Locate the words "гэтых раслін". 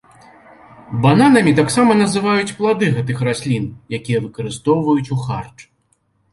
2.97-3.71